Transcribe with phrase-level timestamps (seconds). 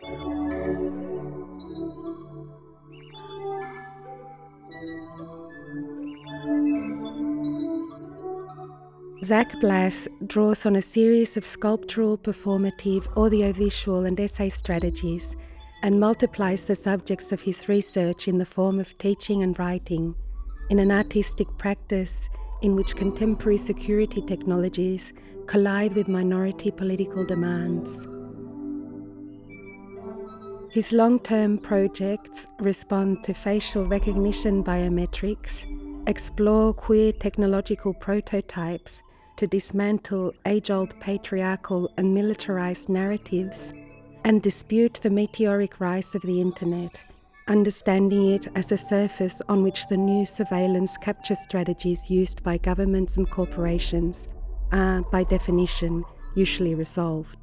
[0.00, 0.10] Zach
[9.60, 15.34] Blas draws on a series of sculptural, performative, audiovisual, and essay strategies
[15.82, 20.14] and multiplies the subjects of his research in the form of teaching and writing
[20.70, 22.30] in an artistic practice
[22.62, 25.12] in which contemporary security technologies
[25.48, 28.06] collide with minority political demands.
[30.70, 35.64] His long term projects respond to facial recognition biometrics,
[36.06, 39.00] explore queer technological prototypes
[39.36, 43.72] to dismantle age old patriarchal and militarized narratives
[44.24, 47.00] and dispute the meteoric rise of the Internet,
[47.46, 53.16] understanding it as a surface on which the new surveillance capture strategies used by governments
[53.16, 54.28] and corporations
[54.72, 56.04] are, by definition,
[56.34, 57.38] usually resolved.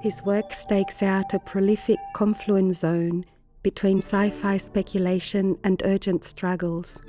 [0.00, 3.24] His work stakes out a prolific confluence zone
[3.62, 7.00] between sci fi speculation and urgent struggles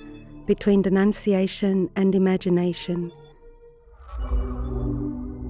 [0.47, 3.11] between denunciation and imagination.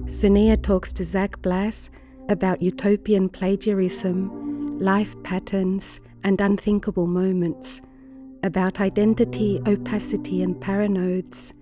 [0.06, 1.88] Sonia talks to Zach Blas
[2.28, 7.80] about utopian plagiarism, life patterns, and unthinkable moments,
[8.42, 11.54] about identity, opacity, and paranodes,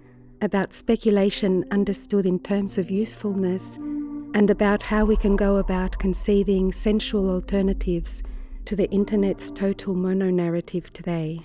[0.43, 3.79] about speculation understood in terms of usefulness,
[4.35, 8.23] and about how we can go about conceiving sensual alternatives
[8.65, 11.45] to the internet's total mononarrative today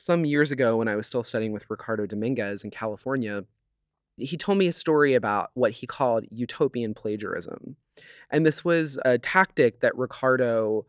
[0.00, 3.44] some years ago when I was still studying with Ricardo Dominguez in California,
[4.16, 7.76] he told me a story about what he called utopian plagiarism.
[8.30, 10.86] And this was a tactic that Ricardo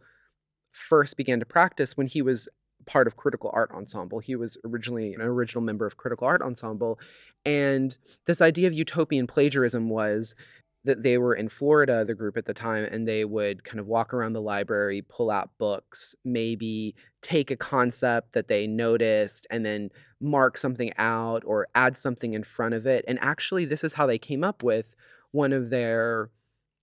[0.72, 2.48] first began to practice when he was
[2.86, 4.20] part of Critical Art Ensemble.
[4.20, 7.00] He was originally an original member of Critical Art Ensemble.
[7.46, 10.36] And this idea of utopian plagiarism was
[10.84, 13.88] that they were in Florida, the group at the time, and they would kind of
[13.88, 19.64] walk around the library, pull out books, maybe take a concept that they noticed and
[19.64, 23.06] then mark something out or add something in front of it.
[23.08, 24.96] And actually, this is how they came up with
[25.32, 26.30] one of their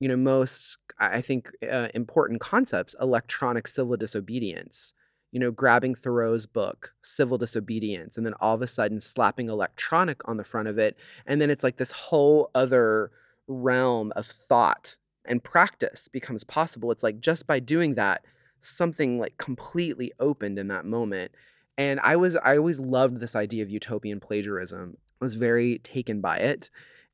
[0.01, 4.95] you know most i think uh, important concepts electronic civil disobedience
[5.33, 10.27] you know grabbing thoreau's book civil disobedience and then all of a sudden slapping electronic
[10.27, 10.97] on the front of it
[11.27, 13.11] and then it's like this whole other
[13.49, 14.97] realm of thought
[15.29, 16.91] and practice becomes possible.
[16.91, 18.25] It's like just by doing that,
[18.61, 21.33] something like completely opened in that moment.
[21.77, 24.97] And I was I always loved this idea of utopian plagiarism.
[25.21, 26.71] I was very taken by it.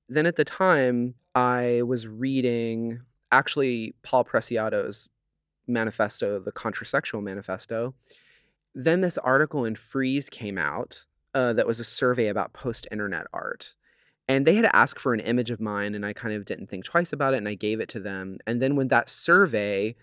[0.09, 3.01] Then at the time, I was reading
[3.33, 5.09] actually Paul Preciado's
[5.67, 7.95] manifesto, the Contrasexual Manifesto.
[8.75, 13.27] Then this article in Frieze came out uh, that was a survey about post internet
[13.33, 13.77] art.
[14.27, 16.85] And they had asked for an image of mine, and I kind of didn't think
[16.85, 18.39] twice about it, and I gave it to them.
[18.47, 19.95] And then when that survey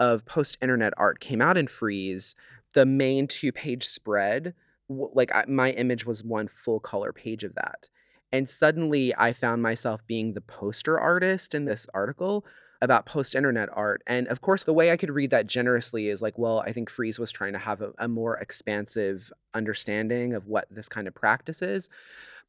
[0.00, 2.34] of post internet art came out in Frieze,
[2.74, 4.54] the main two page spread,
[4.88, 7.88] like I, my image was one full color page of that.
[8.32, 12.44] And suddenly I found myself being the poster artist in this article
[12.80, 14.02] about post internet art.
[14.06, 16.90] And of course, the way I could read that generously is like, well, I think
[16.90, 21.14] Frieze was trying to have a, a more expansive understanding of what this kind of
[21.14, 21.90] practice is.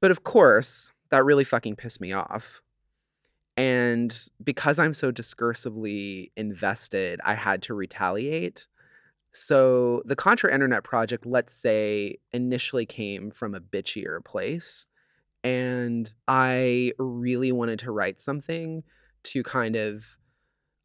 [0.02, 2.62] But of course, that really fucking pissed me off.
[3.58, 8.68] And because I'm so discursively invested, I had to retaliate.
[9.32, 14.88] So the Contra Internet project, let's say, initially came from a bitchier place.
[15.44, 18.84] And I really wanted to write something
[19.24, 20.18] to kind of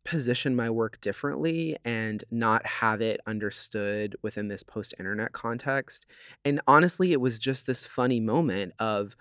[0.04, 6.06] position my work differently and not have it understood within this post internet context.
[6.44, 9.16] And honestly, it was just this funny moment of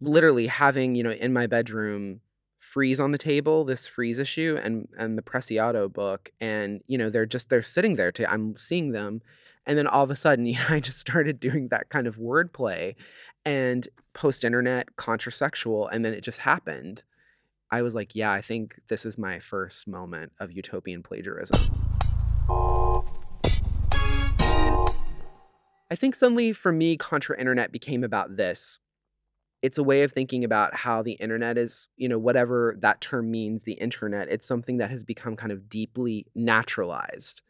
[0.00, 2.20] literally having, you know, in my bedroom
[2.58, 7.10] frieze on the table, this frieze issue and and the Preciado book and you know,
[7.10, 9.22] they're just they're sitting there to I'm seeing them
[9.66, 12.16] and then all of a sudden, you know, I just started doing that kind of
[12.16, 12.96] wordplay
[13.44, 17.04] and post internet contrasexual and then it just happened.
[17.70, 21.58] I was like, yeah, I think this is my first moment of utopian plagiarism.
[25.90, 28.78] I think suddenly for me, Contra Internet became about this
[29.62, 33.30] it's a way of thinking about how the internet is, you know, whatever that term
[33.30, 37.42] means, the internet, it's something that has become kind of deeply naturalized.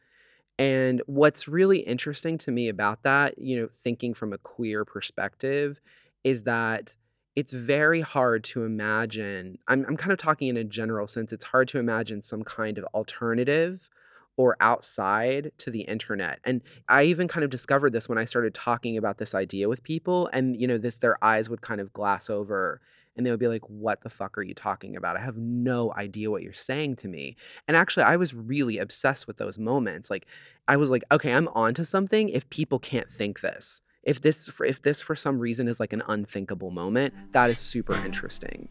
[0.58, 5.80] And what's really interesting to me about that, you know, thinking from a queer perspective,
[6.24, 6.96] is that
[7.38, 9.58] it's very hard to imagine.
[9.68, 12.78] I'm, I'm kind of talking in a general sense, it's hard to imagine some kind
[12.78, 13.88] of alternative
[14.36, 16.40] or outside to the internet.
[16.42, 19.84] And I even kind of discovered this when I started talking about this idea with
[19.84, 22.80] people and you know this their eyes would kind of glass over
[23.16, 25.16] and they would be like, What the fuck are you talking about?
[25.16, 27.36] I have no idea what you're saying to me.
[27.68, 30.10] And actually, I was really obsessed with those moments.
[30.10, 30.26] Like,
[30.66, 33.80] I was like, Okay, I'm onto something if people can't think this.
[34.08, 37.92] If this, if this for some reason is like an unthinkable moment, that is super
[38.06, 38.70] interesting.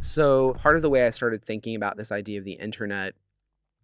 [0.00, 3.14] So, part of the way I started thinking about this idea of the internet,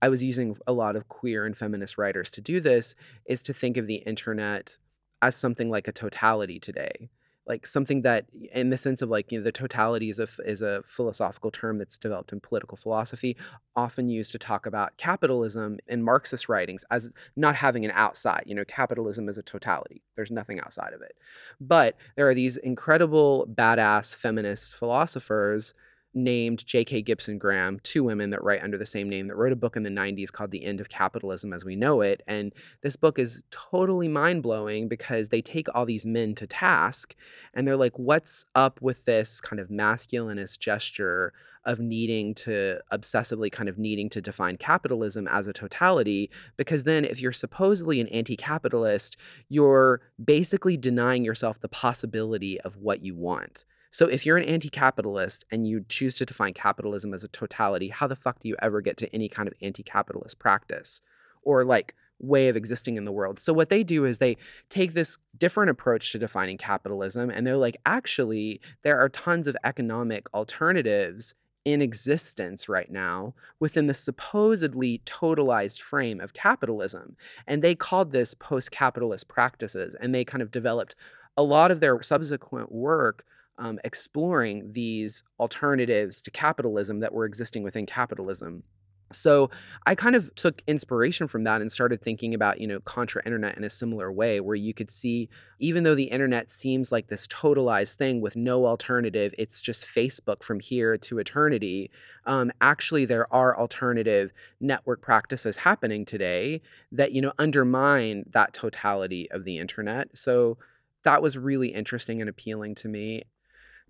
[0.02, 2.94] I was using a lot of queer and feminist writers to do this,
[3.24, 4.76] is to think of the internet
[5.22, 7.08] as something like a totality today.
[7.46, 10.62] Like something that, in the sense of like, you know, the totality is a, is
[10.62, 13.36] a philosophical term that's developed in political philosophy,
[13.74, 18.44] often used to talk about capitalism in Marxist writings as not having an outside.
[18.46, 21.16] You know, capitalism is a totality, there's nothing outside of it.
[21.60, 25.74] But there are these incredible, badass feminist philosophers
[26.14, 27.02] named J.K.
[27.02, 29.82] Gibson Graham, two women that write under the same name, that wrote a book in
[29.82, 32.22] the 90s called The End of Capitalism as We Know It.
[32.26, 37.14] And this book is totally mind blowing because they take all these men to task
[37.54, 41.32] and they're like, what's up with this kind of masculinist gesture
[41.64, 46.30] of needing to obsessively kind of needing to define capitalism as a totality?
[46.56, 49.16] Because then if you're supposedly an anti capitalist,
[49.48, 53.64] you're basically denying yourself the possibility of what you want.
[53.92, 58.06] So if you're an anti-capitalist and you choose to define capitalism as a totality, how
[58.06, 61.02] the fuck do you ever get to any kind of anti-capitalist practice
[61.42, 63.38] or like way of existing in the world?
[63.38, 64.38] So what they do is they
[64.70, 69.56] take this different approach to defining capitalism and they're like actually there are tons of
[69.62, 71.34] economic alternatives
[71.66, 77.14] in existence right now within the supposedly totalized frame of capitalism.
[77.46, 79.94] And they called this post capitalist practices.
[80.00, 80.96] And they kind of developed
[81.36, 83.24] a lot of their subsequent work
[83.62, 88.64] um, exploring these alternatives to capitalism that were existing within capitalism.
[89.12, 89.50] So
[89.86, 93.56] I kind of took inspiration from that and started thinking about, you know, contra internet
[93.56, 95.28] in a similar way where you could see
[95.60, 100.42] even though the internet seems like this totalized thing with no alternative, it's just Facebook
[100.42, 101.90] from here to eternity.
[102.26, 109.30] Um, actually, there are alternative network practices happening today that, you know, undermine that totality
[109.30, 110.08] of the internet.
[110.16, 110.58] So
[111.04, 113.24] that was really interesting and appealing to me.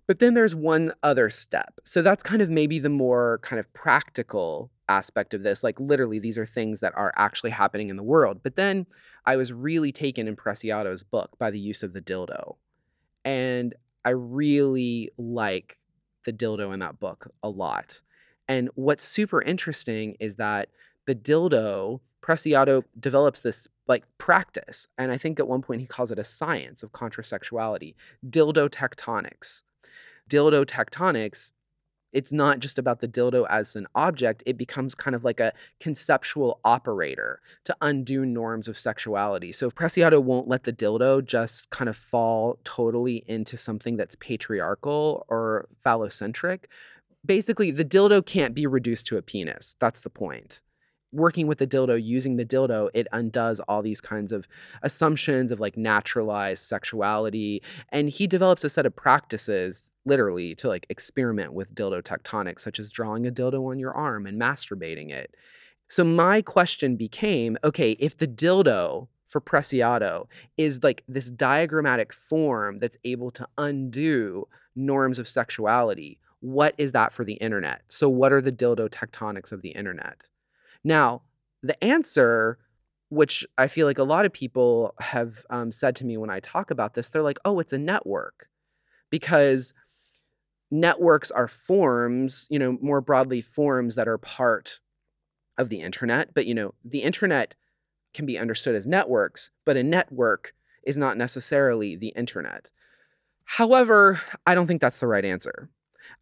[0.07, 1.79] But then there's one other step.
[1.83, 5.63] So that's kind of maybe the more kind of practical aspect of this.
[5.63, 8.41] Like literally, these are things that are actually happening in the world.
[8.43, 8.85] But then
[9.25, 12.57] I was really taken in Preciado's book by the use of the dildo.
[13.23, 13.73] And
[14.03, 15.77] I really like
[16.25, 18.01] the dildo in that book a lot.
[18.47, 20.69] And what's super interesting is that
[21.05, 24.87] the dildo, Preciado develops this like practice.
[24.97, 27.95] And I think at one point he calls it a science of contrasexuality,
[28.29, 29.63] dildo tectonics
[30.29, 31.51] dildo tectonics,
[32.11, 35.51] it's not just about the dildo as an object, it becomes kind of like a
[35.79, 39.51] conceptual operator to undo norms of sexuality.
[39.51, 45.25] So Preciado won't let the dildo just kind of fall totally into something that's patriarchal
[45.27, 46.65] or phallocentric.
[47.25, 49.75] Basically, the dildo can't be reduced to a penis.
[49.79, 50.61] That's the point
[51.13, 54.47] working with the dildo, using the dildo, it undoes all these kinds of
[54.81, 57.61] assumptions of like naturalized sexuality.
[57.89, 62.79] And he develops a set of practices, literally, to like experiment with dildo tectonics, such
[62.79, 65.35] as drawing a dildo on your arm and masturbating it.
[65.87, 70.27] So my question became okay, if the dildo for Preciado
[70.57, 77.13] is like this diagrammatic form that's able to undo norms of sexuality, what is that
[77.13, 77.81] for the internet?
[77.87, 80.17] So, what are the dildo tectonics of the internet?
[80.83, 81.21] Now,
[81.61, 82.57] the answer,
[83.09, 86.39] which I feel like a lot of people have um, said to me when I
[86.39, 88.47] talk about this, they're like, oh, it's a network.
[89.09, 89.73] Because
[90.71, 94.79] networks are forms, you know, more broadly, forms that are part
[95.57, 96.33] of the internet.
[96.33, 97.55] But, you know, the internet
[98.13, 100.53] can be understood as networks, but a network
[100.85, 102.69] is not necessarily the internet.
[103.45, 105.69] However, I don't think that's the right answer.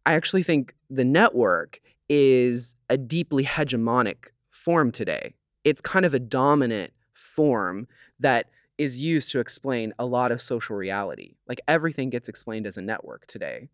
[0.06, 4.26] I actually think the network is a deeply hegemonic
[4.62, 5.34] form today.
[5.64, 7.86] It's kind of a dominant form
[8.20, 8.46] that
[8.78, 11.34] is used to explain a lot of social reality.
[11.46, 13.68] Like everything gets explained as a network today.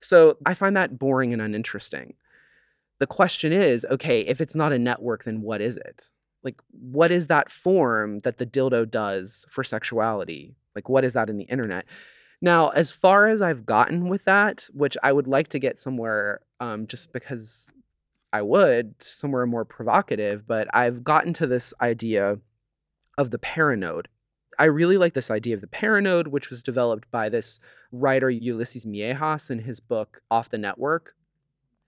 [0.00, 2.14] So I find that boring and uninteresting.
[2.98, 6.10] The question is okay, if it's not a network, then what is it?
[6.42, 10.56] Like, what is that form that the dildo does for sexuality?
[10.74, 11.84] Like, what is that in the internet?
[12.40, 16.40] Now, as far as I've gotten with that, which I would like to get somewhere
[16.60, 17.72] um, just because
[18.32, 22.38] I would somewhere more provocative, but I've gotten to this idea
[23.16, 24.06] of the paranode.
[24.58, 27.60] I really like this idea of the paranode, which was developed by this
[27.92, 31.14] writer Ulises Mejias in his book Off the Network.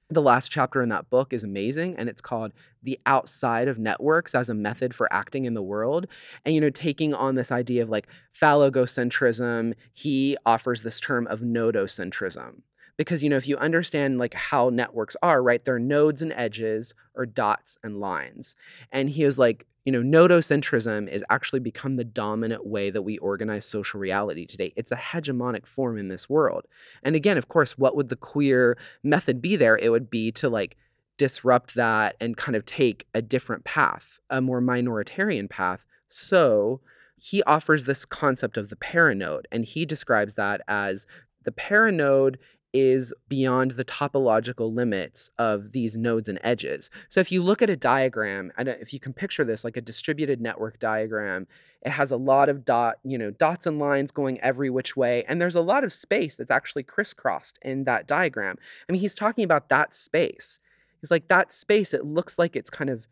[0.09, 4.35] the last chapter in that book is amazing and it's called the outside of networks
[4.35, 6.07] as a method for acting in the world
[6.45, 11.41] and you know taking on this idea of like phallogocentrism he offers this term of
[11.41, 12.63] nodocentrism
[13.01, 16.95] because you know if you understand like how networks are right they're nodes and edges
[17.15, 18.57] or dots and lines.
[18.93, 23.17] And he is like you know nodocentrism is actually become the dominant way that we
[23.17, 24.75] organize social reality today.
[24.77, 26.67] It's a hegemonic form in this world.
[27.03, 29.79] And again of course what would the queer method be there?
[29.79, 30.77] It would be to like
[31.17, 35.87] disrupt that and kind of take a different path a more minoritarian path.
[36.11, 36.83] So
[37.17, 41.07] he offers this concept of the paranode and he describes that as
[41.45, 42.37] the paranode
[42.73, 46.91] is beyond the topological limits of these nodes and edges.
[47.09, 49.81] So if you look at a diagram, and if you can picture this like a
[49.81, 51.47] distributed network diagram,
[51.83, 55.25] it has a lot of dot, you know, dots and lines going every which way,
[55.27, 58.57] and there's a lot of space that's actually crisscrossed in that diagram.
[58.89, 60.61] I mean, he's talking about that space.
[61.01, 61.95] He's like that space.
[61.95, 63.09] It looks like it's kind of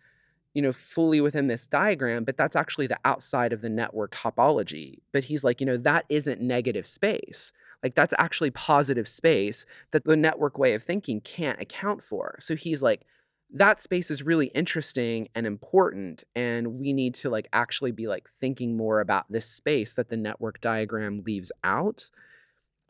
[0.55, 4.99] you know, fully within this diagram, but that's actually the outside of the network topology.
[5.13, 7.53] But he's like, you know, that isn't negative space.
[7.83, 12.37] Like that's actually positive space that the network way of thinking can't account for.
[12.41, 13.03] So he's like,
[13.51, 18.29] that space is really interesting and important and we need to like actually be like
[18.41, 22.11] thinking more about this space that the network diagram leaves out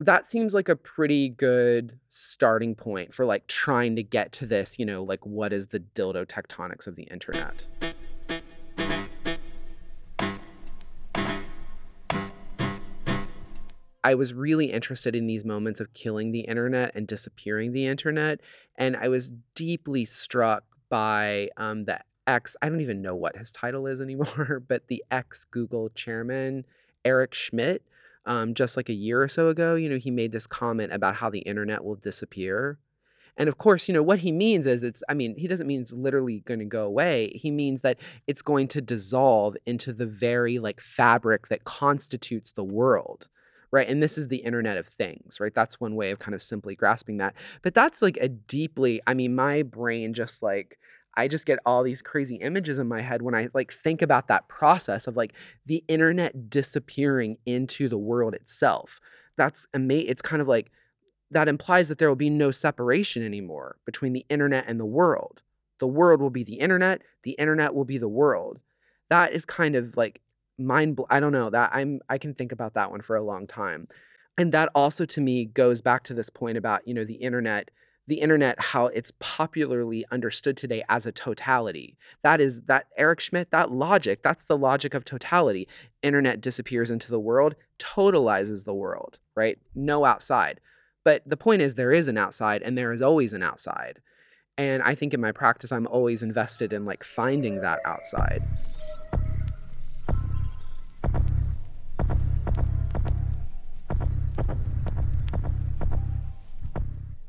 [0.01, 4.79] that seems like a pretty good starting point for like trying to get to this
[4.79, 7.69] you know like what is the dildo tectonics of the internet
[14.05, 18.41] I was really interested in these moments of killing the internet and disappearing the internet.
[18.77, 23.51] And I was deeply struck by um, the ex, I don't even know what his
[23.51, 26.65] title is anymore, but the ex Google chairman,
[27.05, 27.83] Eric Schmidt.
[28.27, 31.15] Um, just like a year or so ago, you know, he made this comment about
[31.15, 32.79] how the internet will disappear.
[33.39, 35.81] And of course, you know, what he means is it's, I mean, he doesn't mean
[35.81, 37.33] it's literally going to go away.
[37.35, 42.65] He means that it's going to dissolve into the very like fabric that constitutes the
[42.65, 43.29] world
[43.71, 43.89] right?
[43.89, 45.55] And this is the Internet of Things, right?
[45.55, 47.35] That's one way of kind of simply grasping that.
[47.63, 50.79] But that's like a deeply, I mean, my brain just like,
[51.17, 54.29] I just get all these crazy images in my head when I like think about
[54.29, 55.33] that process of like
[55.67, 59.01] the internet disappearing into the world itself.
[59.37, 60.11] That's amazing.
[60.11, 60.71] It's kind of like
[61.31, 65.43] that implies that there will be no separation anymore between the internet and the world.
[65.81, 68.61] The world will be the internet, the internet will be the world.
[69.11, 70.21] That is kind of like
[70.59, 73.23] mind bl- I don't know that I'm I can think about that one for a
[73.23, 73.89] long time.
[74.37, 77.71] And that also to me goes back to this point about, you know, the internet
[78.07, 81.97] the internet how it's popularly understood today as a totality.
[82.23, 85.69] That is that eric schmidt that logic that's the logic of totality.
[86.03, 89.59] Internet disappears into the world totalizes the world right?
[89.75, 90.61] No outside.
[91.05, 94.01] But the point is there is an outside and there is always an outside.
[94.57, 98.43] And i think in my practice i'm always invested in like finding that outside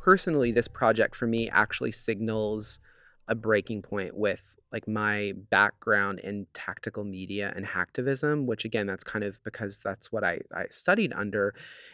[0.09, 2.79] personally, this project for me actually signals
[3.27, 9.03] a breaking point with like my background in tactical media and hacktivism, which again, that's
[9.03, 11.53] kind of because that's what I, I studied under.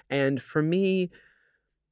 [0.09, 1.09] And for me,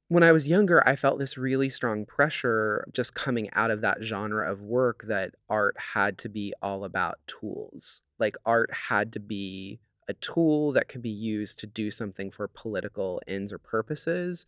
[0.08, 3.98] when I was younger, I felt this really strong pressure just coming out of that
[4.00, 8.00] genre of work that art had to be all about tools.
[8.18, 9.78] Like art had to be
[10.08, 14.46] a tool that could be used to do something for political ends or purposes.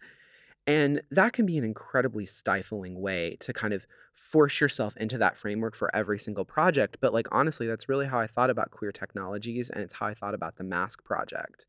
[0.66, 5.38] And that can be an incredibly stifling way to kind of force yourself into that
[5.38, 6.96] framework for every single project.
[7.00, 10.14] But like honestly, that's really how I thought about queer technologies and it's how I
[10.14, 11.66] thought about the mask project.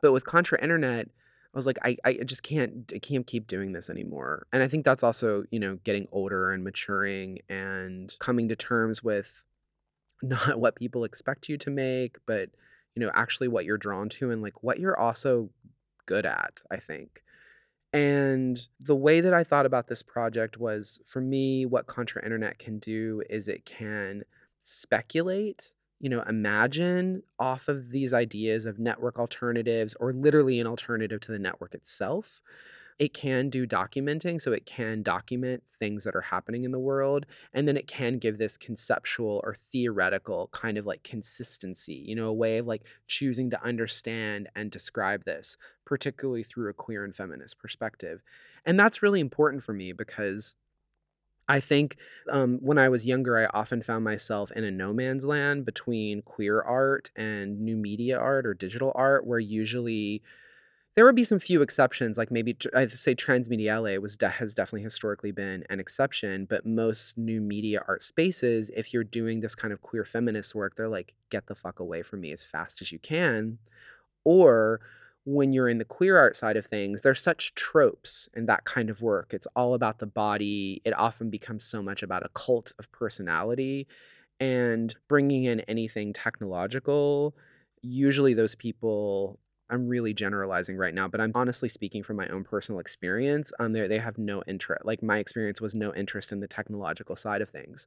[0.00, 1.08] But with Contra Internet,
[1.54, 4.46] I was like, I, I just can't I can't keep doing this anymore.
[4.52, 9.04] And I think that's also, you know, getting older and maturing and coming to terms
[9.04, 9.44] with
[10.22, 12.48] not what people expect you to make, but
[12.96, 15.50] you know, actually what you're drawn to and like what you're also
[16.06, 17.22] good at, I think.
[17.92, 22.58] And the way that I thought about this project was for me, what Contra Internet
[22.58, 24.22] can do is it can
[24.62, 31.20] speculate, you know, imagine off of these ideas of network alternatives or literally an alternative
[31.22, 32.40] to the network itself
[33.02, 37.26] it can do documenting, so it can document things that are happening in the world,
[37.52, 42.26] and then it can give this conceptual or theoretical kind of like consistency, you know,
[42.26, 47.16] a way of like choosing to understand and describe this, particularly through a queer and
[47.16, 48.22] feminist perspective.
[48.64, 50.54] And that's really important for me because
[51.48, 51.96] I think
[52.30, 56.22] um, when I was younger, I often found myself in a no man's land between
[56.22, 60.22] queer art and new media art or digital art, where usually
[60.94, 64.82] There would be some few exceptions, like maybe I'd say Transmediale was de- has definitely
[64.82, 69.72] historically been an exception, but most new media art spaces, if you're doing this kind
[69.72, 72.92] of queer feminist work, they're like, get the fuck away from me as fast as
[72.92, 73.58] you can.
[74.24, 74.80] Or
[75.24, 78.90] when you're in the queer art side of things, there's such tropes in that kind
[78.90, 79.32] of work.
[79.32, 80.82] It's all about the body.
[80.84, 83.86] It often becomes so much about a cult of personality
[84.40, 87.34] and bringing in anything technological.
[87.82, 89.38] Usually, those people
[89.72, 93.52] I'm really generalizing right now, but I'm honestly speaking from my own personal experience.
[93.58, 94.84] Um, they they have no interest.
[94.84, 97.86] Like my experience was no interest in the technological side of things.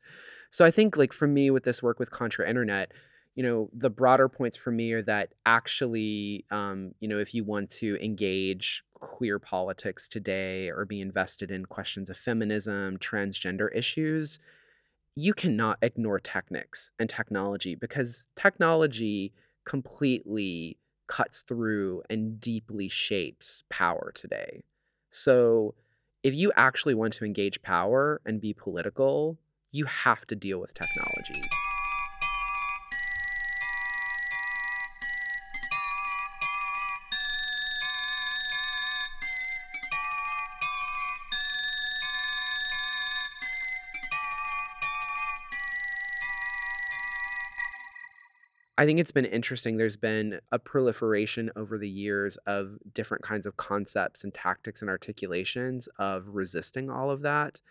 [0.50, 2.92] So I think like for me with this work with Contra Internet,
[3.36, 7.44] you know, the broader points for me are that actually, um, you know, if you
[7.44, 14.40] want to engage queer politics today or be invested in questions of feminism, transgender issues,
[15.16, 19.34] you cannot ignore technics and technology because technology
[19.66, 20.78] completely
[21.08, 24.64] cuts through and deeply shapes power today.
[25.12, 25.76] So,
[26.24, 29.38] if you actually want to engage power and be political,
[29.72, 31.48] you have to deal with technology.
[48.78, 49.78] I think it's been interesting.
[49.78, 54.90] There's been a proliferation over the years of different kinds of concepts and tactics and
[54.90, 57.62] articulations of resisting all of that.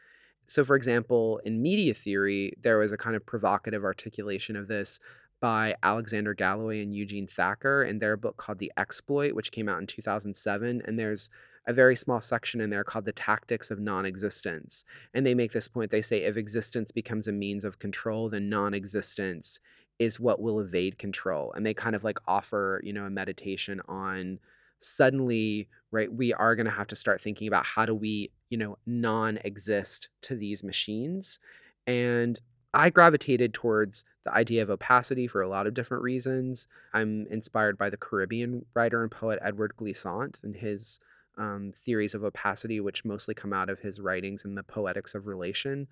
[0.47, 4.99] So, for example, in media theory, there was a kind of provocative articulation of this
[5.41, 9.81] by Alexander Galloway and Eugene Thacker in their book called The Exploit, which came out
[9.81, 10.83] in 2007.
[10.87, 11.29] And there's
[11.67, 14.87] a very small section in there called The Tactics of Non Existence.
[15.13, 18.49] And they make this point they say if existence becomes a means of control, then
[18.49, 19.61] non existence
[19.99, 23.81] is what will evade control and they kind of like offer you know a meditation
[23.89, 24.39] on
[24.81, 28.59] suddenly right we are going to have to start thinking about how do we you
[28.59, 31.39] know non-exist to these machines
[31.87, 32.41] and
[32.73, 36.67] i gravitated towards the idea of opacity for a lot of different reasons.
[36.93, 40.99] I'm inspired by the caribbean writer and poet edward glissant and his
[41.37, 45.27] um, theories of opacity which mostly come out of his writings in the poetics of
[45.27, 45.89] relation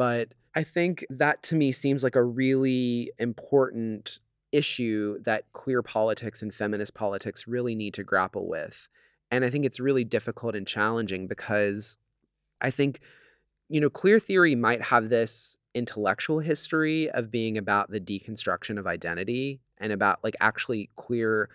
[0.00, 6.40] but I think that to me seems like a really important issue that queer politics
[6.40, 8.88] and feminist politics really need to grapple with.
[9.30, 11.98] And I think it's really difficult and challenging because
[12.62, 13.00] I think,
[13.68, 18.86] you know, queer theory might have this intellectual history of being about the deconstruction of
[18.86, 21.50] identity and about like actually queer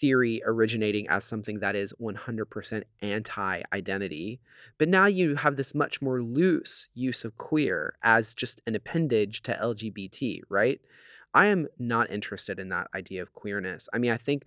[0.00, 4.40] theory originating as something that is 100% anti identity.
[4.78, 9.42] But now you have this much more loose use of queer as just an appendage
[9.42, 10.80] to LGBT, right?
[11.34, 13.88] I am not interested in that idea of queerness.
[13.92, 14.44] I mean, I think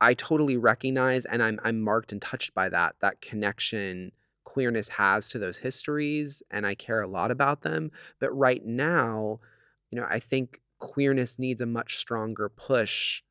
[0.00, 4.12] I totally recognize and I'm I'm marked and touched by that that connection
[4.44, 9.40] queerness has to those histories and I care a lot about them, but right now,
[9.90, 13.22] you know, I think queerness needs a much stronger push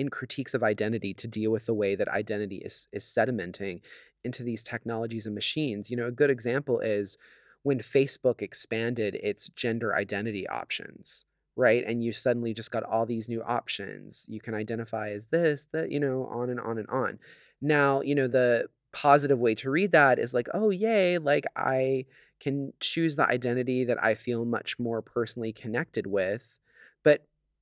[0.00, 3.82] in critiques of identity to deal with the way that identity is is sedimenting
[4.24, 5.90] into these technologies and machines.
[5.90, 7.18] You know, a good example is
[7.62, 11.84] when Facebook expanded its gender identity options, right?
[11.86, 14.24] And you suddenly just got all these new options.
[14.28, 17.18] You can identify as this, that, you know, on and on and on.
[17.60, 22.06] Now, you know, the positive way to read that is like, oh, yay, like I
[22.40, 26.58] can choose the identity that I feel much more personally connected with.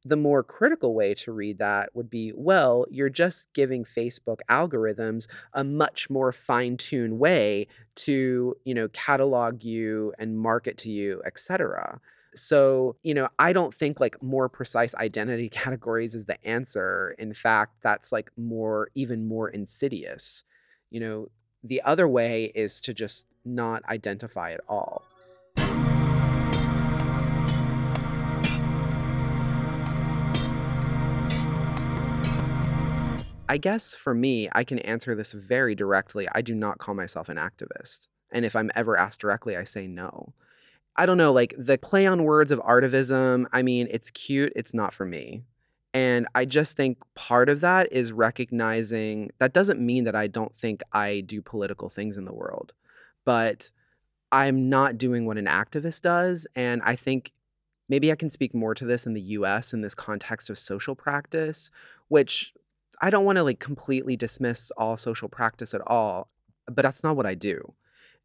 [0.05, 5.27] The more critical way to read that would be well, you're just giving Facebook algorithms
[5.53, 12.01] a much more fine-tuned way to, you know, catalog you and market to you, etc.
[12.35, 17.15] So, you know, I don't think like more precise identity categories is the answer.
[17.19, 20.45] In fact, that's like more, even more insidious.
[20.91, 21.29] You know,
[21.65, 25.03] the other way is to just not identify at all.
[33.49, 36.29] I guess for me, I can answer this very directly.
[36.35, 38.09] I do not call myself an activist.
[38.31, 40.35] And if I'm ever asked directly, I say no.
[40.97, 44.75] I don't know, like the play on words of artivism, I mean, it's cute, it's
[44.75, 45.45] not for me.
[45.95, 50.55] And I just think part of that is recognizing that doesn't mean that I don't
[50.55, 52.73] think I do political things in the world,
[53.25, 53.71] but
[54.33, 56.47] I'm not doing what an activist does.
[56.55, 57.33] And I think
[57.89, 60.95] maybe I can speak more to this in the US in this context of social
[60.95, 61.71] practice,
[62.09, 62.53] which
[63.01, 66.29] I don't want to like completely dismiss all social practice at all,
[66.67, 67.75] but that's not what I do.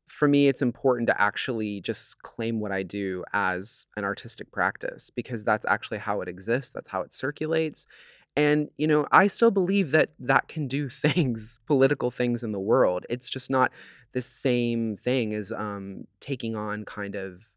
[0.07, 5.09] For me, it's important to actually just claim what I do as an artistic practice
[5.09, 7.88] because that's actually how it exists, that's how it circulates.
[8.36, 12.59] And, you know, I still believe that that can do things, political things in the
[12.59, 13.05] world.
[13.09, 13.71] It's just not
[14.13, 17.47] the same thing as um, taking on kind of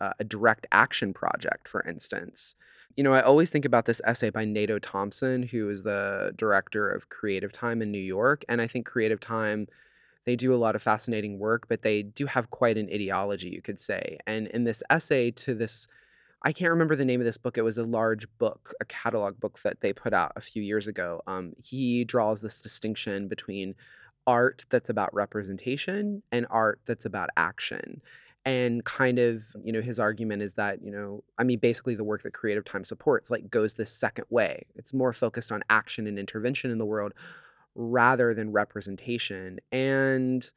[0.00, 2.54] uh, a direct action project, for instance.
[2.96, 6.88] You know, I always think about this essay by Nato Thompson, who is the director
[6.88, 8.44] of Creative Time in New York.
[8.48, 9.68] And I think Creative Time,
[10.24, 13.60] they do a lot of fascinating work, but they do have quite an ideology, you
[13.60, 14.18] could say.
[14.26, 15.88] And in this essay to this
[16.42, 17.58] I can't remember the name of this book.
[17.58, 20.86] It was a large book, a catalog book that they put out a few years
[20.86, 21.20] ago.
[21.26, 23.74] Um, he draws this distinction between
[24.28, 28.00] art that's about representation and art that's about action.
[28.46, 32.04] And kind of, you know, his argument is that, you know, I mean, basically the
[32.04, 34.66] work that Creative Time supports like goes this second way.
[34.76, 37.12] It's more focused on action and intervention in the world
[37.74, 39.58] rather than representation.
[39.72, 40.48] And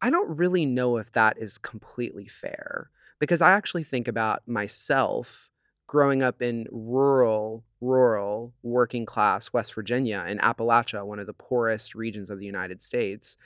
[0.00, 5.50] I don't really know if that is completely fair because I actually think about myself
[5.88, 11.94] growing up in rural, rural, working class West Virginia in Appalachia, one of the poorest
[11.94, 13.36] regions of the United States.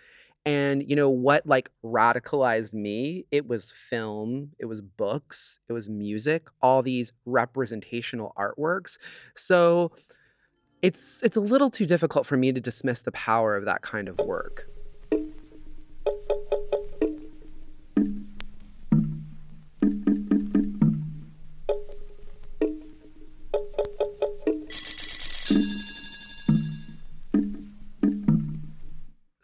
[0.48, 3.26] And you know what like radicalized me?
[3.30, 8.98] It was film, it was books, it was music, all these representational artworks.
[9.36, 9.92] So
[10.80, 14.08] it's it's a little too difficult for me to dismiss the power of that kind
[14.08, 14.66] of work.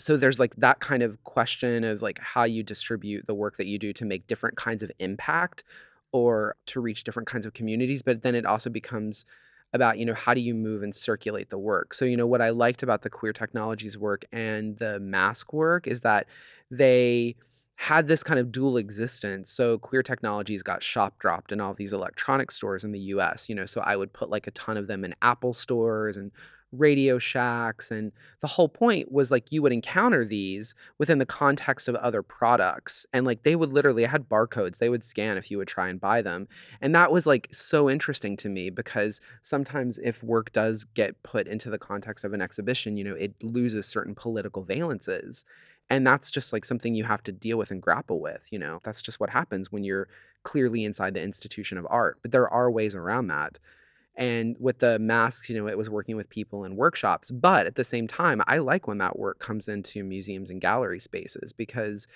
[0.05, 3.67] So there's like that kind of question of like how you distribute the work that
[3.67, 5.65] you do to make different kinds of impact
[6.13, 9.25] or to reach different kinds of communities but then it also becomes
[9.73, 11.93] about you know how do you move and circulate the work?
[11.95, 15.87] So you know what i liked about the queer technologies work and the mask work
[15.87, 16.27] is that
[16.71, 17.35] they
[17.77, 19.51] had this kind of dual existence.
[19.51, 23.55] So queer technologies got shop dropped in all these electronic stores in the us you
[23.55, 26.31] know so i would put like a ton of them in apple stores and
[26.79, 27.91] Radio Shacks.
[27.91, 32.23] And the whole point was like you would encounter these within the context of other
[32.23, 33.07] products.
[33.13, 35.89] And like they would literally, I had barcodes they would scan if you would try
[35.89, 36.49] and buy them.
[36.81, 41.47] And that was like so interesting to me because sometimes if work does get put
[41.47, 45.45] into the context of an exhibition, you know, it loses certain political valences.
[45.91, 48.81] And that's just like something you have to deal with and grapple with, you know.
[48.85, 50.09] That's just what happens when you're
[50.43, 52.19] clearly inside the institution of art.
[52.23, 53.59] But there are ways around that.
[54.17, 57.31] And with the masks, you know, it was working with people in workshops.
[57.31, 61.01] But at the same time, I like when that work comes into museums and gallery
[61.01, 62.07] spaces because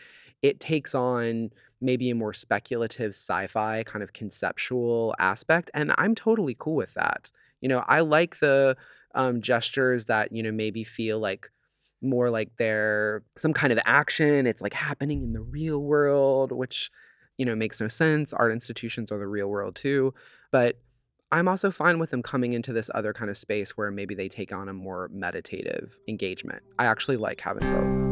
[0.42, 5.70] it takes on maybe a more speculative sci-fi kind of conceptual aspect.
[5.74, 7.32] And I'm totally cool with that.
[7.60, 8.76] You know, I like the
[9.14, 11.50] um, gestures that, you know, maybe feel like
[12.00, 14.46] more like they're some kind of action.
[14.46, 16.90] It's like happening in the real world, which,
[17.36, 18.32] you know, makes no sense.
[18.32, 20.14] Art institutions are the real world too.
[20.52, 20.78] But
[21.30, 24.30] I'm also fine with them coming into this other kind of space where maybe they
[24.30, 26.62] take on a more meditative engagement.
[26.78, 28.08] I actually like having both.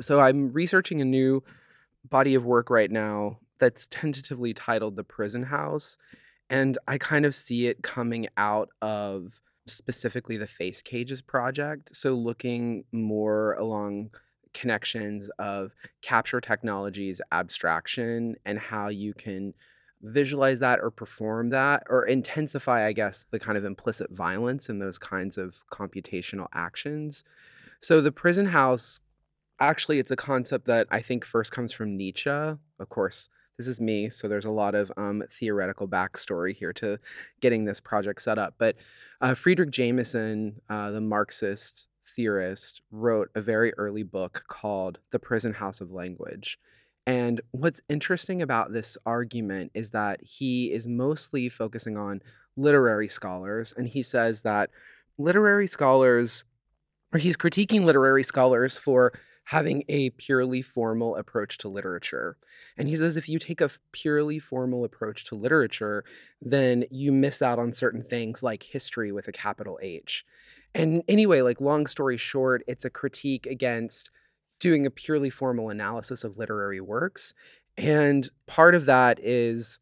[0.00, 1.44] So I'm researching a new
[2.10, 5.96] body of work right now that's tentatively titled The Prison House.
[6.50, 11.94] And I kind of see it coming out of specifically the Face Cages project.
[11.94, 14.10] So looking more along
[14.54, 19.54] connections of capture technologies, abstraction, and how you can
[20.02, 24.78] visualize that or perform that or intensify, I guess, the kind of implicit violence in
[24.78, 27.24] those kinds of computational actions.
[27.80, 29.00] So the prison house,
[29.60, 32.30] actually, it's a concept that I think first comes from Nietzsche.
[32.30, 36.98] Of course, this is me, so there's a lot of um, theoretical backstory here to
[37.40, 38.54] getting this project set up.
[38.58, 38.76] But
[39.20, 45.52] uh, Fredric Jameson, uh, the Marxist theorist, wrote a very early book called The Prison
[45.52, 46.58] House of Language.
[47.06, 52.22] And what's interesting about this argument is that he is mostly focusing on
[52.56, 53.74] literary scholars.
[53.76, 54.70] And he says that
[55.18, 56.44] literary scholars,
[57.12, 59.12] or he's critiquing literary scholars for
[59.44, 62.36] having a purely formal approach to literature.
[62.76, 66.04] And he says if you take a purely formal approach to literature,
[66.40, 70.24] then you miss out on certain things like history with a capital H.
[70.74, 74.10] And anyway, like long story short, it's a critique against
[74.60, 77.34] doing a purely formal analysis of literary works.
[77.76, 79.78] And part of that is,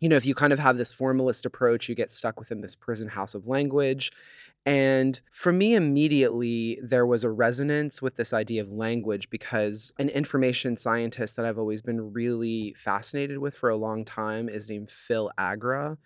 [0.00, 2.74] you know, if you kind of have this formalist approach, you get stuck within this
[2.74, 4.12] prison house of language.
[4.66, 10.10] And for me, immediately, there was a resonance with this idea of language because an
[10.10, 14.90] information scientist that I've always been really fascinated with for a long time is named
[14.90, 15.96] Phil Agre.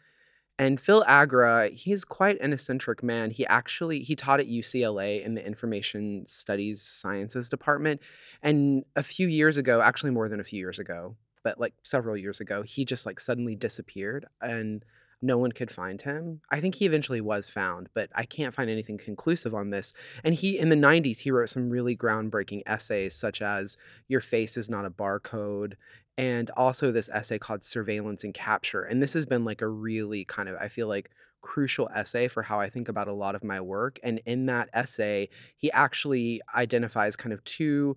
[0.59, 3.31] And Phil Agre, he's quite an eccentric man.
[3.31, 8.01] He actually he taught at UCLA in the Information Studies Sciences department.
[8.43, 12.17] And a few years ago, actually more than a few years ago, but like several
[12.17, 14.85] years ago, he just like suddenly disappeared and
[15.25, 16.41] no one could find him.
[16.51, 19.95] I think he eventually was found, but I can't find anything conclusive on this.
[20.23, 24.57] And he, in the 90s, he wrote some really groundbreaking essays, such as Your Face
[24.57, 25.75] is Not a Barcode,
[26.17, 28.83] and also this essay called Surveillance and Capture.
[28.83, 31.11] And this has been like a really kind of, I feel like,
[31.43, 34.01] crucial essay for how I think about a lot of my work.
[34.03, 37.97] And in that essay, he actually identifies kind of two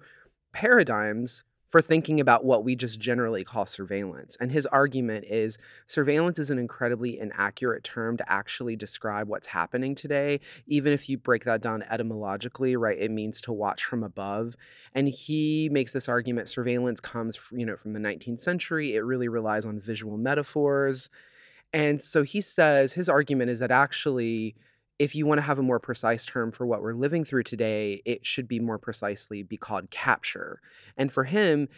[0.52, 4.38] paradigms for thinking about what we just generally call surveillance.
[4.40, 9.94] And his argument is surveillance is an incredibly inaccurate term to actually describe what's happening
[9.94, 10.40] today.
[10.68, 14.56] Even if you break that down etymologically, right, it means to watch from above.
[14.94, 18.96] And he makes this argument surveillance comes, you know, from the 19th century.
[18.96, 21.10] It really relies on visual metaphors.
[21.74, 24.56] And so he says his argument is that actually
[25.00, 28.02] if you want to have a more precise term for what we're living through today,
[28.06, 30.60] it should be more precisely be called capture.
[30.98, 31.70] And for him,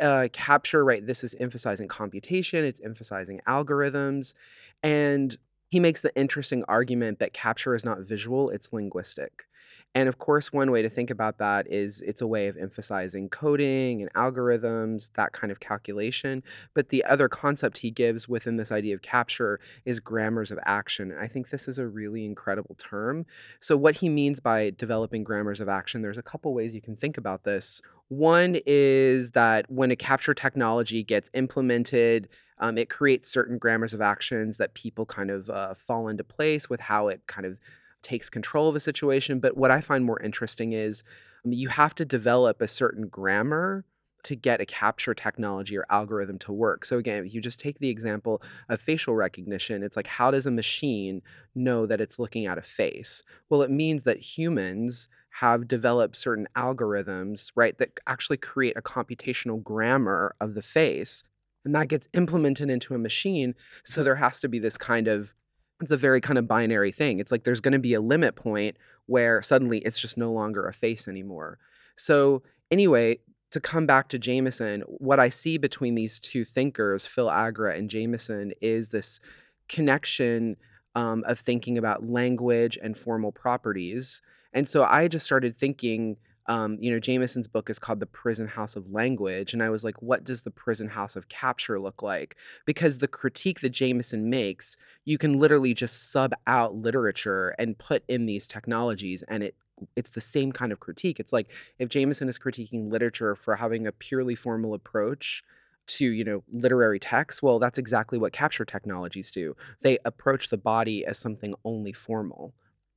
[0.00, 4.34] uh, capture, right, this is emphasizing computation, it's emphasizing algorithms.
[4.82, 5.36] And
[5.70, 9.46] he makes the interesting argument that capture is not visual, it's linguistic.
[9.94, 13.28] And of course, one way to think about that is it's a way of emphasizing
[13.28, 16.44] coding and algorithms, that kind of calculation.
[16.74, 21.12] But the other concept he gives within this idea of capture is grammars of action.
[21.20, 23.26] I think this is a really incredible term.
[23.58, 26.94] So, what he means by developing grammars of action, there's a couple ways you can
[26.94, 27.82] think about this.
[28.08, 34.00] One is that when a capture technology gets implemented, um, it creates certain grammars of
[34.00, 37.58] actions that people kind of uh, fall into place with how it kind of
[38.02, 39.40] takes control of a situation.
[39.40, 41.02] But what I find more interesting is
[41.44, 43.84] um, you have to develop a certain grammar
[44.22, 46.84] to get a capture technology or algorithm to work.
[46.84, 50.46] So again, if you just take the example of facial recognition, it's like how does
[50.46, 51.22] a machine
[51.54, 53.22] know that it's looking at a face?
[53.48, 59.62] Well, it means that humans have developed certain algorithms, right, that actually create a computational
[59.62, 61.22] grammar of the face.
[61.64, 63.54] And that gets implemented into a machine.
[63.84, 65.34] So there has to be this kind of
[65.80, 67.20] it's a very kind of binary thing.
[67.20, 70.66] It's like there's going to be a limit point where suddenly it's just no longer
[70.66, 71.58] a face anymore.
[71.96, 73.18] So, anyway,
[73.50, 77.90] to come back to Jameson, what I see between these two thinkers, Phil Agre and
[77.90, 79.20] Jameson, is this
[79.68, 80.56] connection
[80.94, 84.22] um, of thinking about language and formal properties.
[84.52, 86.16] And so I just started thinking
[86.50, 89.52] um, you know, Jameson's book is called The Prison House of Language.
[89.52, 92.36] And I was like, what does the prison house of capture look like?
[92.66, 98.02] Because the critique that Jameson makes, you can literally just sub out literature and put
[98.08, 99.54] in these technologies and it
[99.96, 101.18] it's the same kind of critique.
[101.18, 105.42] It's like if Jameson is critiquing literature for having a purely formal approach
[105.86, 109.56] to, you know, literary text, well, that's exactly what capture technologies do.
[109.80, 112.52] They approach the body as something only formal.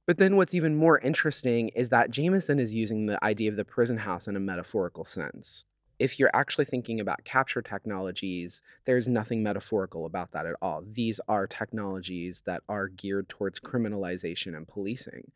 [0.06, 3.64] But then what's even more interesting is that Jameson is using the idea of the
[3.64, 5.64] prison house in a metaphorical sense.
[5.98, 10.84] If you're actually thinking about capture technologies, there's nothing metaphorical about that at all.
[10.92, 15.32] These are technologies that are geared towards criminalization and policing.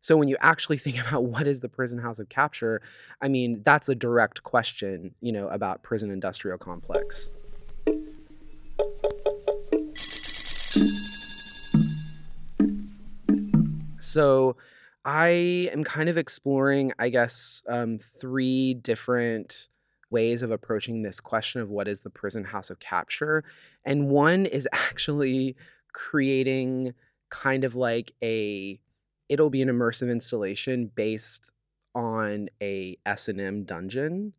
[0.00, 2.82] So when you actually think about what is the prison house of capture,
[3.22, 7.30] I mean, that's a direct question, you know, about prison industrial complex.
[14.08, 14.56] So
[15.04, 19.68] I am kind of exploring, I guess, um, three different
[20.10, 23.44] ways of approaching this question of what is the prison house of capture.
[23.84, 25.56] And one is actually
[25.92, 26.94] creating
[27.30, 28.80] kind of like a
[29.28, 31.50] it'll be an immersive installation based
[31.94, 34.32] on a S&M dungeon.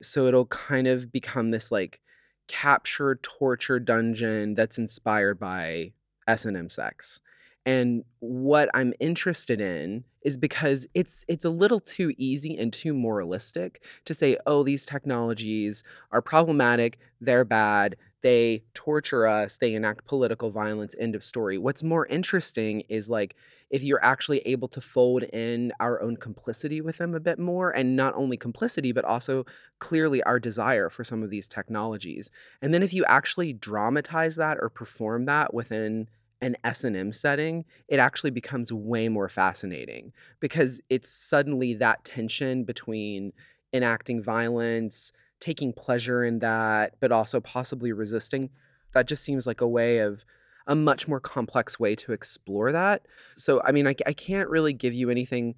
[0.00, 2.00] So it'll kind of become this like
[2.46, 5.92] capture torture dungeon that's inspired by
[6.28, 7.20] S&M sex.
[7.64, 12.92] And what I'm interested in is because it's it's a little too easy and too
[12.94, 20.06] moralistic to say, "Oh, these technologies are problematic, they're bad, they torture us, they enact
[20.06, 23.36] political violence, end of story." What's more interesting is like
[23.70, 27.70] if you're actually able to fold in our own complicity with them a bit more
[27.70, 29.44] and not only complicity but also
[29.78, 32.30] clearly our desire for some of these technologies.
[32.60, 36.08] And then if you actually dramatize that or perform that within
[36.42, 43.32] an S&M setting, it actually becomes way more fascinating because it's suddenly that tension between
[43.72, 48.50] enacting violence, taking pleasure in that, but also possibly resisting.
[48.92, 50.24] That just seems like a way of
[50.66, 53.06] a much more complex way to explore that.
[53.36, 55.54] So, I mean, I, I can't really give you anything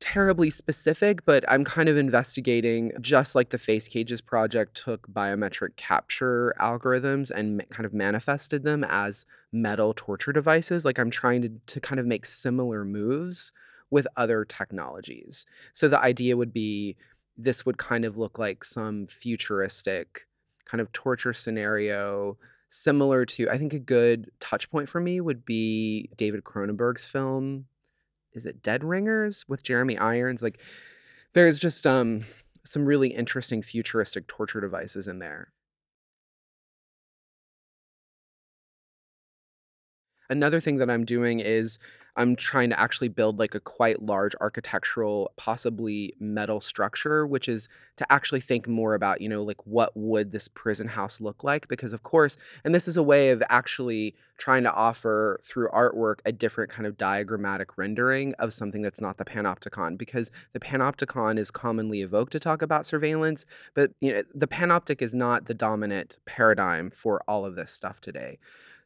[0.00, 5.76] terribly specific, but I'm kind of investigating just like the Face Cages project took biometric
[5.76, 10.84] capture algorithms and kind of manifested them as metal torture devices.
[10.84, 13.52] Like I'm trying to, to kind of make similar moves
[13.90, 15.46] with other technologies.
[15.72, 16.96] So the idea would be
[17.36, 20.26] this would kind of look like some futuristic
[20.64, 22.36] kind of torture scenario
[22.68, 27.66] similar to I think a good touch point for me would be David Cronenberg's film
[28.34, 30.42] is it Dead Ringers with Jeremy Irons?
[30.42, 30.60] Like
[31.32, 32.22] there's just um
[32.64, 35.52] some really interesting futuristic torture devices in there.
[40.30, 41.78] Another thing that I'm doing is
[42.18, 47.68] I'm trying to actually build like a quite large architectural, possibly metal structure, which is
[47.96, 51.68] to actually think more about, you know, like what would this prison house look like?
[51.68, 56.16] Because, of course, and this is a way of actually trying to offer through artwork
[56.24, 59.96] a different kind of diagrammatic rendering of something that's not the panopticon.
[59.96, 65.02] Because the panopticon is commonly evoked to talk about surveillance, but you know, the panoptic
[65.02, 68.38] is not the dominant paradigm for all of this stuff today.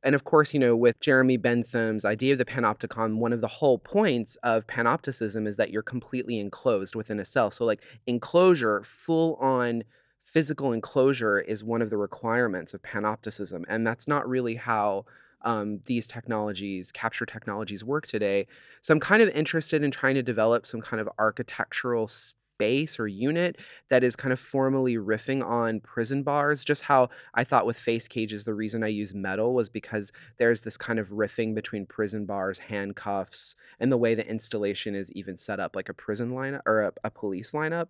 [0.03, 3.49] And of course, you know, with Jeremy Bentham's idea of the panopticon, one of the
[3.49, 7.51] whole points of panopticism is that you're completely enclosed within a cell.
[7.51, 9.85] So, like, enclosure, full on
[10.25, 13.65] physical enclosure, is one of the requirements of panopticism.
[13.69, 15.05] And that's not really how
[15.45, 18.47] um, these technologies, capture technologies, work today.
[18.81, 22.09] So, I'm kind of interested in trying to develop some kind of architectural
[22.55, 23.57] space or unit
[23.89, 26.65] that is kind of formally riffing on prison bars.
[26.65, 30.63] Just how I thought with face cages, the reason I use metal was because there's
[30.63, 35.37] this kind of riffing between prison bars, handcuffs, and the way the installation is even
[35.37, 37.89] set up, like a prison lineup or a, a police lineup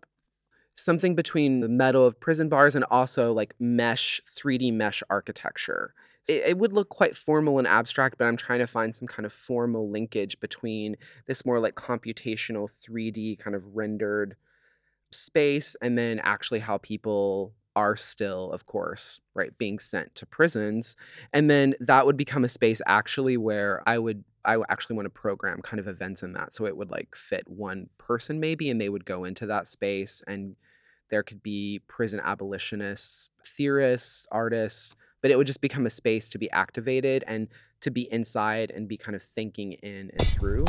[0.74, 5.92] something between the metal of prison bars and also like mesh 3d mesh architecture
[6.28, 9.26] it, it, would look quite formal and abstract but i'm trying to find some kind
[9.26, 10.96] of formal linkage between
[11.26, 14.34] this more like computational 3d kind of rendered
[15.14, 20.94] space and then actually how people are still of course right being sent to prisons
[21.32, 25.10] and then that would become a space actually where i would i actually want to
[25.10, 28.80] program kind of events in that so it would like fit one person maybe and
[28.80, 30.54] they would go into that space and
[31.10, 36.38] there could be prison abolitionists theorists artists but it would just become a space to
[36.38, 37.48] be activated and
[37.80, 40.64] to be inside and be kind of thinking in and through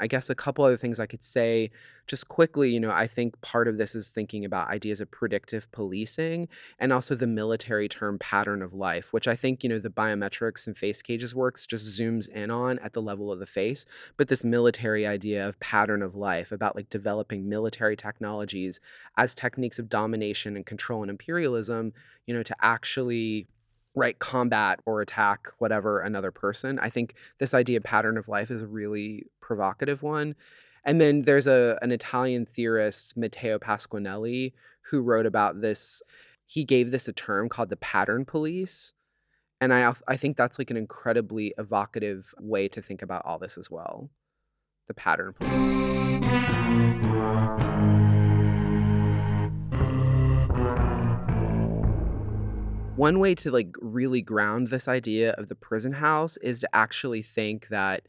[0.00, 1.70] I guess a couple other things I could say
[2.06, 5.70] just quickly, you know, I think part of this is thinking about ideas of predictive
[5.72, 9.90] policing and also the military term pattern of life, which I think, you know, the
[9.90, 13.84] biometrics and face cages works just zooms in on at the level of the face.
[14.16, 18.80] But this military idea of pattern of life, about like developing military technologies
[19.16, 21.92] as techniques of domination and control and imperialism,
[22.26, 23.46] you know, to actually
[23.94, 28.50] right combat or attack whatever another person i think this idea of pattern of life
[28.50, 30.34] is a really provocative one.
[30.84, 34.52] And then there's a an italian theorist matteo pasquinelli
[34.90, 36.02] who wrote about this
[36.46, 38.92] he gave this a term called the pattern police.
[39.60, 43.56] And i i think that's like an incredibly evocative way to think about all this
[43.56, 44.10] as well
[44.86, 45.98] the pattern police.
[52.98, 57.22] One way to like really ground this idea of the prison house is to actually
[57.22, 58.02] think that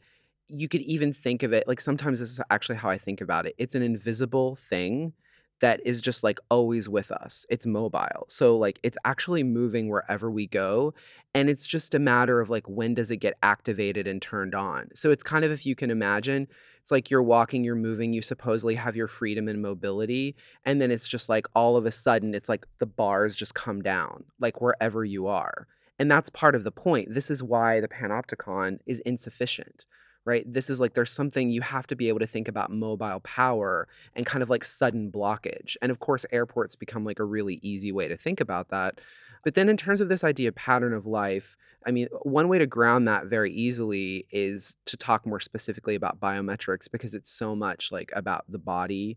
[0.50, 3.46] you could even think of it like sometimes this is actually how I think about
[3.46, 3.54] it.
[3.58, 5.12] It's an invisible thing
[5.60, 7.44] that is just like always with us.
[7.50, 8.26] It's mobile.
[8.28, 10.94] So like it's actually moving wherever we go
[11.34, 14.88] and it's just a matter of like when does it get activated and turned on.
[14.94, 16.48] So it's kind of if you can imagine
[16.80, 20.34] it's like you're walking, you're moving, you supposedly have your freedom and mobility.
[20.64, 23.82] And then it's just like all of a sudden, it's like the bars just come
[23.82, 25.66] down, like wherever you are.
[25.98, 27.12] And that's part of the point.
[27.14, 29.84] This is why the panopticon is insufficient,
[30.24, 30.44] right?
[30.50, 33.88] This is like there's something you have to be able to think about mobile power
[34.14, 35.76] and kind of like sudden blockage.
[35.82, 39.00] And of course, airports become like a really easy way to think about that.
[39.42, 41.56] But then, in terms of this idea of pattern of life,
[41.86, 46.20] I mean, one way to ground that very easily is to talk more specifically about
[46.20, 49.16] biometrics because it's so much like about the body.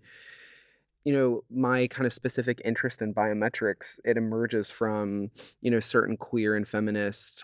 [1.04, 6.16] You know, my kind of specific interest in biometrics, it emerges from, you know, certain
[6.16, 7.44] queer and feminist,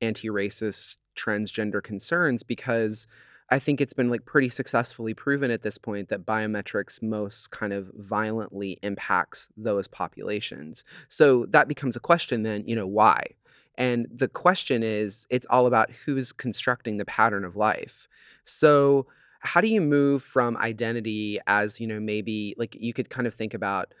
[0.00, 3.06] anti racist, transgender concerns because
[3.48, 7.72] I think it's been like pretty successfully proven at this point that biometrics most kind
[7.72, 10.84] of violently impacts those populations.
[11.08, 13.24] So that becomes a question then, you know, why?
[13.78, 18.08] And the question is it's all about who's constructing the pattern of life.
[18.44, 19.06] So
[19.40, 23.34] how do you move from identity as, you know, maybe like you could kind of
[23.34, 23.92] think about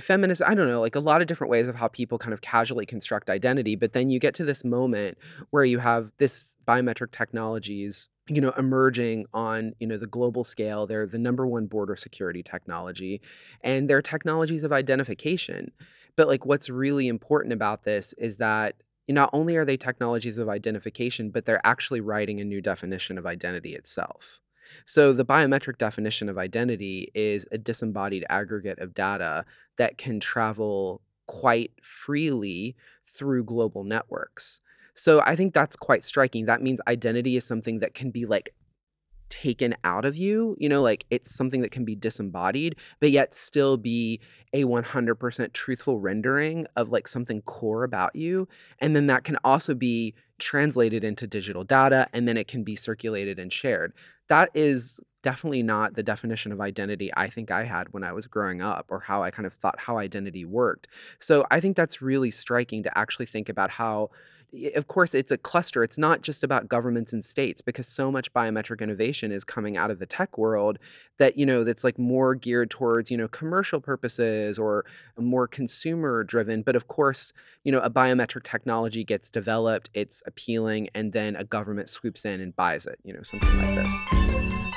[0.00, 2.40] feminist i don't know like a lot of different ways of how people kind of
[2.40, 5.18] casually construct identity but then you get to this moment
[5.50, 10.86] where you have this biometric technologies you know emerging on you know the global scale.
[10.86, 13.20] They're the number one border security technology
[13.62, 15.72] and they're technologies of identification.
[16.16, 18.74] But like what's really important about this is that
[19.08, 23.24] not only are they technologies of identification but they're actually writing a new definition of
[23.24, 24.40] identity itself
[24.84, 29.44] So, the biometric definition of identity is a disembodied aggregate of data
[29.76, 34.60] that can travel quite freely through global networks.
[34.94, 36.46] So, I think that's quite striking.
[36.46, 38.54] That means identity is something that can be like
[39.30, 43.34] taken out of you, you know, like it's something that can be disembodied, but yet
[43.34, 44.20] still be
[44.52, 48.48] a 100% truthful rendering of like something core about you.
[48.80, 52.76] And then that can also be translated into digital data and then it can be
[52.76, 53.92] circulated and shared.
[54.28, 58.26] That is definitely not the definition of identity I think I had when I was
[58.26, 60.88] growing up or how I kind of thought how identity worked.
[61.18, 64.10] So I think that's really striking to actually think about how
[64.74, 65.82] of course, it's a cluster.
[65.82, 69.90] It's not just about governments and states because so much biometric innovation is coming out
[69.90, 70.78] of the tech world
[71.18, 74.84] that, you know, that's like more geared towards, you know, commercial purposes or
[75.18, 76.62] more consumer driven.
[76.62, 77.32] But of course,
[77.64, 82.40] you know, a biometric technology gets developed, it's appealing, and then a government swoops in
[82.40, 84.67] and buys it, you know, something like this.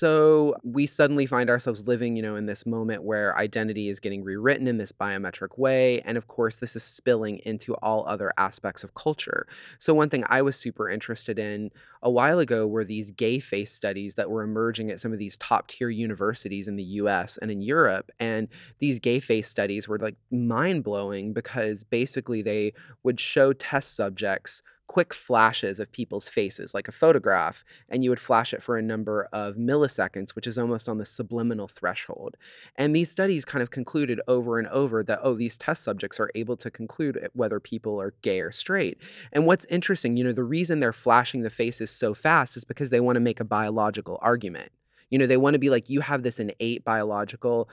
[0.00, 4.24] So we suddenly find ourselves living, you know, in this moment where identity is getting
[4.24, 6.00] rewritten in this biometric way.
[6.00, 9.46] And of course, this is spilling into all other aspects of culture.
[9.78, 11.70] So, one thing I was super interested in
[12.02, 15.36] a while ago were these gay face studies that were emerging at some of these
[15.36, 18.10] top tier universities in the US and in Europe.
[18.18, 18.48] And
[18.78, 22.72] these gay face studies were like mind blowing because basically they
[23.02, 28.18] would show test subjects quick flashes of people's faces, like a photograph, and you would
[28.18, 32.36] flash it for a number of milliseconds, which is almost on the subliminal threshold.
[32.74, 36.32] And these studies kind of concluded over and over that, oh, these test subjects are
[36.34, 38.98] able to conclude whether people are gay or straight.
[39.32, 42.90] And what's interesting, you know, the reason they're flashing the faces so fast is because
[42.90, 44.72] they want to make a biological argument.
[45.10, 47.68] You know, they want to be like, you have this innate biological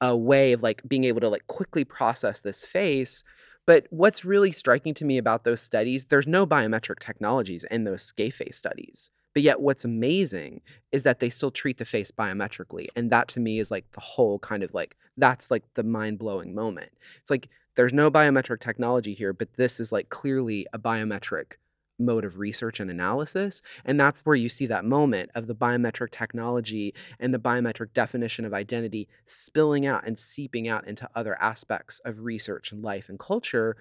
[0.00, 3.24] uh, way of like being able to like quickly process this face
[3.70, 8.12] but what's really striking to me about those studies, there's no biometric technologies in those
[8.16, 9.10] face studies.
[9.32, 12.88] But yet, what's amazing is that they still treat the face biometrically.
[12.96, 16.18] And that to me is like the whole kind of like, that's like the mind
[16.18, 16.90] blowing moment.
[17.20, 21.52] It's like, there's no biometric technology here, but this is like clearly a biometric
[22.00, 23.62] mode of research and analysis.
[23.84, 28.44] And that's where you see that moment of the biometric technology and the biometric definition
[28.44, 33.18] of identity spilling out and seeping out into other aspects of research and life and
[33.18, 33.76] culture.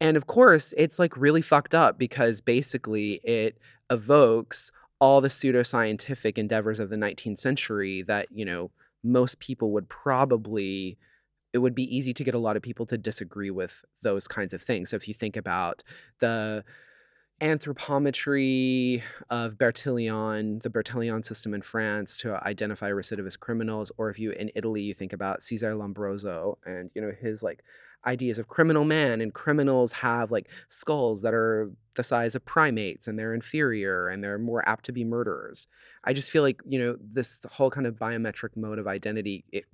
[0.00, 3.58] And of course, it's like really fucked up because basically it
[3.90, 8.70] evokes all the pseudoscientific endeavors of the 19th century that, you know,
[9.02, 10.96] most people would probably
[11.54, 14.52] it would be easy to get a lot of people to disagree with those kinds
[14.52, 14.90] of things.
[14.90, 15.84] So if you think about
[16.18, 16.64] the
[17.40, 24.30] anthropometry of Bertillon, the Bertillon system in France to identify recidivist criminals, or if you
[24.32, 27.62] in Italy you think about Cesare Lombroso and you know his like
[28.06, 33.08] ideas of criminal man and criminals have like skulls that are the size of primates
[33.08, 35.68] and they're inferior and they're more apt to be murderers.
[36.04, 39.64] I just feel like, you know, this whole kind of biometric mode of identity, it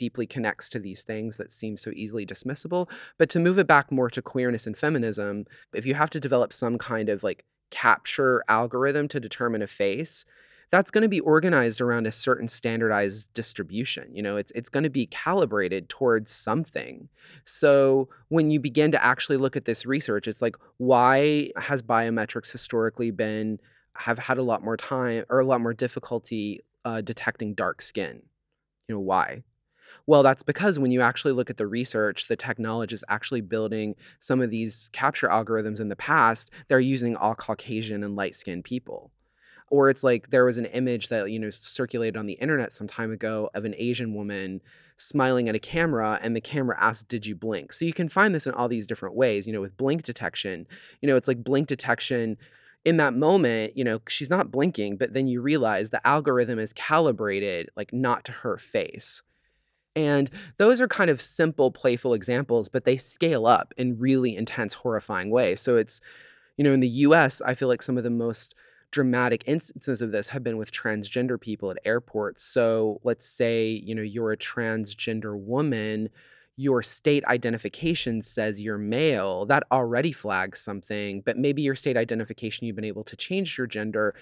[0.00, 2.88] deeply connects to these things that seem so easily dismissible.
[3.18, 5.44] But to move it back more to queerness and feminism,
[5.74, 10.24] if you have to develop some kind of like capture algorithm to determine a face,
[10.70, 14.36] that's going to be organized around a certain standardized distribution you know?
[14.36, 17.08] It's it's going to be calibrated towards something.
[17.44, 22.50] So when you begin to actually look at this research it's like why has biometrics
[22.50, 23.58] historically been
[23.96, 28.22] have had a lot more time or a lot more difficulty uh, detecting dark skin?
[28.88, 29.42] You know why
[30.10, 34.40] well, that's because when you actually look at the research, the technologists actually building some
[34.40, 39.12] of these capture algorithms in the past, they're using all Caucasian and light skinned people.
[39.68, 42.88] Or it's like there was an image that, you know, circulated on the internet some
[42.88, 44.62] time ago of an Asian woman
[44.96, 47.72] smiling at a camera and the camera asked, Did you blink?
[47.72, 50.66] So you can find this in all these different ways, you know, with blink detection.
[51.00, 52.36] You know, it's like blink detection
[52.84, 56.72] in that moment, you know, she's not blinking, but then you realize the algorithm is
[56.72, 59.22] calibrated like not to her face.
[60.00, 64.72] And those are kind of simple, playful examples, but they scale up in really intense,
[64.72, 65.60] horrifying ways.
[65.60, 66.00] So it's,
[66.56, 68.54] you know, in the US, I feel like some of the most
[68.90, 72.42] dramatic instances of this have been with transgender people at airports.
[72.42, 76.08] So let's say, you know, you're a transgender woman,
[76.56, 79.46] your state identification says you're male.
[79.46, 83.66] That already flags something, but maybe your state identification, you've been able to change your
[83.66, 84.14] gender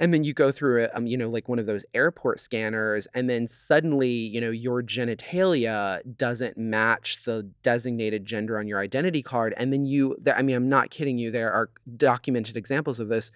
[0.00, 3.06] and then you go through it um, you know like one of those airport scanners
[3.14, 9.22] and then suddenly you know your genitalia doesn't match the designated gender on your identity
[9.22, 13.08] card and then you i mean i'm not kidding you there are documented examples of
[13.08, 13.30] this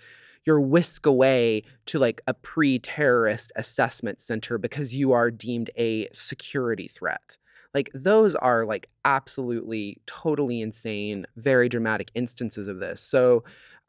[0.46, 6.88] you're whisked away to like a pre-terrorist assessment center because you are deemed a security
[6.88, 7.38] threat
[7.74, 13.00] Like, those are, like, absolutely, totally insane, very dramatic instances of this.
[13.00, 13.42] So,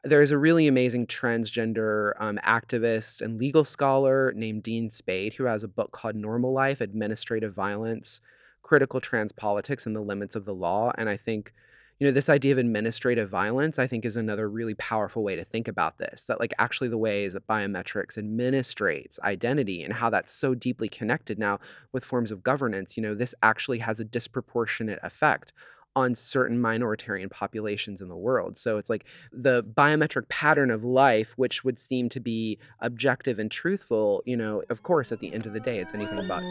[0.06, 5.64] there's a really amazing transgender, um, activist and legal scholar named Dean Spade who has
[5.64, 8.20] a book called Normal Life: Administrative Violence,
[8.62, 11.52] Critical Trans Politics, and the Limits of the Law, and I think,
[11.98, 15.44] you know, this idea of administrative violence, I think, is another really powerful way to
[15.44, 20.32] think about this, that, like, actually the ways that biometrics administrates identity and how that's
[20.32, 21.38] so deeply connected.
[21.38, 21.58] Now
[21.92, 25.52] with forms of governance, you know, this actually has a disproportionate effect
[25.96, 28.56] on certain minoritarian populations in the world.
[28.58, 33.50] So it's like the biometric pattern of life, which would seem to be objective and
[33.50, 36.42] truthful, you know, of course, at the end of the day, it's anything but.